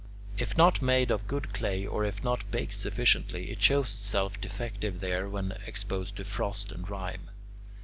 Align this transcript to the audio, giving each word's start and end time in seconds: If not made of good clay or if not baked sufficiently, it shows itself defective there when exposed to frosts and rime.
If 0.35 0.57
not 0.57 0.81
made 0.81 1.11
of 1.11 1.27
good 1.27 1.53
clay 1.53 1.85
or 1.85 2.03
if 2.05 2.23
not 2.23 2.49
baked 2.49 2.73
sufficiently, 2.73 3.51
it 3.51 3.61
shows 3.61 3.91
itself 3.93 4.41
defective 4.41 4.99
there 4.99 5.29
when 5.29 5.55
exposed 5.67 6.15
to 6.15 6.25
frosts 6.25 6.71
and 6.71 6.89
rime. 6.89 7.29